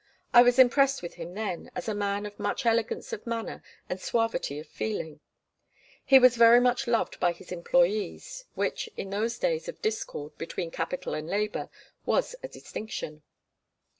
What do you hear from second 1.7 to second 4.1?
as a man of much elegance of manner and